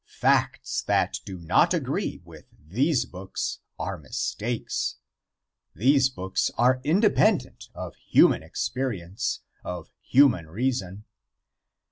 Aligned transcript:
Facts 0.07 0.81
that 0.81 1.19
do 1.25 1.37
not 1.37 1.75
agree 1.75 2.23
with 2.25 2.45
these 2.59 3.05
books 3.05 3.59
are 3.77 3.99
mistakes. 3.99 4.95
These 5.75 6.09
books 6.09 6.49
are 6.57 6.81
independent 6.83 7.69
of 7.75 7.93
human 7.97 8.41
experience, 8.41 9.41
of 9.63 9.91
human 10.01 10.47
reason. 10.47 11.03